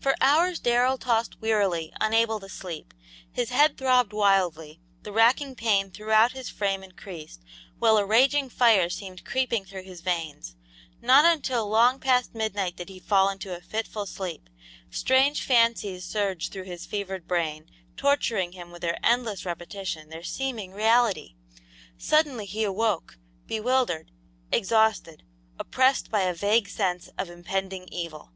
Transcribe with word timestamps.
For 0.00 0.16
hours 0.20 0.58
Darrell 0.58 0.98
tossed 0.98 1.40
wearily, 1.40 1.92
unable 2.00 2.40
to 2.40 2.48
sleep. 2.48 2.92
His 3.30 3.50
head 3.50 3.78
throbbed 3.78 4.12
wildly, 4.12 4.80
the 5.04 5.12
racking 5.12 5.54
pain 5.54 5.92
throughout 5.92 6.32
his 6.32 6.48
frame 6.50 6.82
increased, 6.82 7.40
while 7.78 7.96
a 7.96 8.04
raging 8.04 8.48
fire 8.48 8.90
seemed 8.90 9.24
creeping 9.24 9.64
through 9.64 9.84
his 9.84 10.00
veins. 10.00 10.56
Not 11.00 11.24
until 11.24 11.68
long 11.68 12.00
past 12.00 12.34
midnight 12.34 12.74
did 12.74 12.88
he 12.88 12.98
fall 12.98 13.28
into 13.30 13.56
a 13.56 13.60
fitful 13.60 14.04
sleep. 14.04 14.50
Strange 14.90 15.44
fancies 15.44 16.04
surged 16.04 16.52
through 16.52 16.64
his 16.64 16.84
fevered 16.84 17.28
brain, 17.28 17.70
torturing 17.96 18.50
him 18.54 18.72
with 18.72 18.82
their 18.82 18.98
endless 19.06 19.46
repetition, 19.46 20.08
their 20.08 20.24
seeming 20.24 20.72
reality. 20.72 21.36
Suddenly 21.96 22.46
he 22.46 22.64
awoke, 22.64 23.16
bewildered, 23.46 24.10
exhausted, 24.50 25.22
oppressed 25.56 26.10
by 26.10 26.22
a 26.22 26.34
vague 26.34 26.68
sense 26.68 27.10
of 27.16 27.30
impending 27.30 27.86
evil. 27.92 28.32